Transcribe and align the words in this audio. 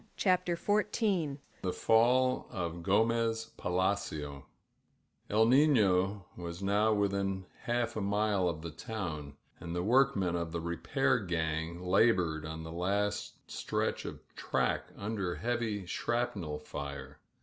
CHAPTER 0.17 0.55
XIV 0.55 1.37
THE 1.61 1.71
FALL 1.71 2.47
OF 2.49 2.81
GOMEZ 2.81 3.51
PALACIO 3.55 4.47
EL 5.29 5.45
NINO*' 5.45 6.25
was 6.35 6.63
now 6.63 6.91
within 6.91 7.45
half 7.65 7.95
a 7.95 8.01
mile 8.01 8.49
of 8.49 8.63
the 8.63 8.71
town, 8.71 9.35
and 9.59 9.75
the 9.75 9.83
workmen 9.83 10.35
of 10.35 10.53
the 10.53 10.59
repair 10.59 11.19
gang 11.19 11.79
la 11.83 12.11
bored 12.11 12.47
on 12.47 12.63
the 12.63 12.71
last 12.71 13.35
stretch 13.47 14.03
of 14.05 14.21
track 14.35 14.87
under 14.97 15.35
heavy 15.35 15.85
shrapnel 15.85 16.57
fire. 16.57 17.19